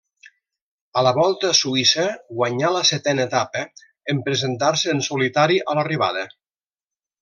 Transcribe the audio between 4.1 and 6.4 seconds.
en presentar-se en solitari a l'arribada.